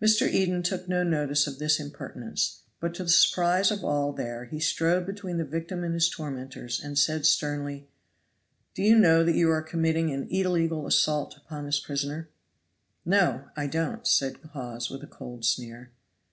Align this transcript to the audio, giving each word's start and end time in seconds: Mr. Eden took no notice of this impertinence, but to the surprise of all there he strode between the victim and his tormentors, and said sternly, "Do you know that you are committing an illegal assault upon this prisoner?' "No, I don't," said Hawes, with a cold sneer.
Mr. 0.00 0.28
Eden 0.30 0.62
took 0.62 0.86
no 0.88 1.02
notice 1.02 1.48
of 1.48 1.58
this 1.58 1.80
impertinence, 1.80 2.60
but 2.78 2.94
to 2.94 3.02
the 3.02 3.08
surprise 3.08 3.72
of 3.72 3.84
all 3.84 4.12
there 4.12 4.44
he 4.44 4.60
strode 4.60 5.04
between 5.04 5.36
the 5.36 5.44
victim 5.44 5.82
and 5.82 5.94
his 5.94 6.08
tormentors, 6.08 6.78
and 6.80 6.96
said 6.96 7.26
sternly, 7.26 7.88
"Do 8.76 8.84
you 8.84 8.96
know 8.96 9.24
that 9.24 9.34
you 9.34 9.50
are 9.50 9.60
committing 9.62 10.12
an 10.12 10.28
illegal 10.30 10.86
assault 10.86 11.36
upon 11.38 11.66
this 11.66 11.80
prisoner?' 11.80 12.28
"No, 13.04 13.48
I 13.56 13.66
don't," 13.66 14.06
said 14.06 14.36
Hawes, 14.52 14.90
with 14.90 15.02
a 15.02 15.08
cold 15.08 15.44
sneer. 15.44 15.90